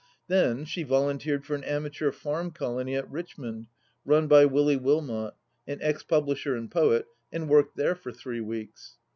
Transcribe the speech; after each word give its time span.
Then 0.27 0.65
she 0.65 0.81
volunteered 0.81 1.45
for 1.45 1.53
an 1.53 1.63
amateur 1.63 2.11
farm 2.11 2.49
colony 2.49 2.95
at 2.95 3.07
Richmond, 3.07 3.67
run 4.03 4.27
by 4.27 4.45
Willie 4.45 4.75
Wilmot— 4.75 5.35
an 5.67 5.77
ex 5.79 6.01
publisher 6.01 6.55
and 6.55 6.71
poet— 6.71 7.05
^and 7.31 7.45
worked 7.45 7.77
there 7.77 7.93
for 7.93 8.11
three 8.11 8.41
weeks. 8.41 8.97